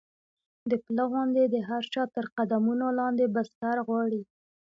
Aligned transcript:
د 0.69 0.71
پله 0.83 1.03
غوندې 1.11 1.43
د 1.49 1.55
هر 1.69 1.83
چا 1.93 2.03
تر 2.15 2.25
قدمونو 2.37 2.87
لاندې 2.99 3.25
بستر 3.35 3.77
غواړي. 3.87 4.21